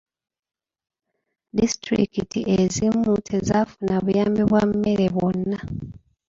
[1.57, 5.57] Disitulikiti ezimu tezafuna buyambi bwa mmere bwonna.